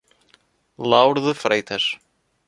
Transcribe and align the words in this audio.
Lauro 0.79 1.21
de 1.21 1.35
Freitas 1.35 1.95